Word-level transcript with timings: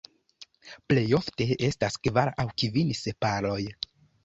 Plej 0.93 1.03
ofte 1.17 1.47
estas 1.69 1.99
kvar 2.09 2.33
aŭ 2.45 2.49
kvin 2.65 2.97
sepaloj. 3.03 3.63